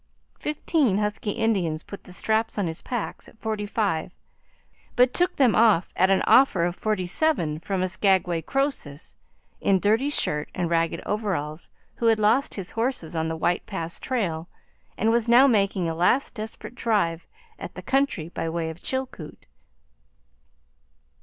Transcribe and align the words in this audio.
Fifteen 0.39 0.97
husky 0.97 1.29
Indians 1.29 1.83
put 1.83 2.05
the 2.05 2.11
straps 2.11 2.57
on 2.57 2.65
his 2.65 2.81
packs 2.81 3.29
at 3.29 3.37
forty 3.37 3.67
five, 3.67 4.11
but 4.95 5.13
took 5.13 5.35
them 5.35 5.53
off 5.53 5.93
at 5.95 6.09
an 6.09 6.23
offer 6.23 6.65
of 6.65 6.75
forty 6.75 7.05
seven 7.05 7.59
from 7.59 7.83
a 7.83 7.87
Skaguay 7.87 8.41
Croesus 8.43 9.15
in 9.59 9.79
dirty 9.79 10.09
shirt 10.09 10.49
and 10.55 10.71
ragged 10.71 11.03
overalls 11.05 11.69
who 11.97 12.07
had 12.07 12.19
lost 12.19 12.55
his 12.55 12.71
horses 12.71 13.15
on 13.15 13.27
the 13.27 13.37
White 13.37 13.67
Pass 13.67 13.99
trail 13.99 14.49
and 14.97 15.11
was 15.11 15.27
now 15.27 15.45
making 15.45 15.87
a 15.87 15.93
last 15.93 16.33
desperate 16.33 16.73
drive 16.73 17.27
at 17.59 17.75
the 17.75 17.83
country 17.83 18.27
by 18.29 18.49
way 18.49 18.71
of 18.71 18.81
Chilkoot. 18.81 19.45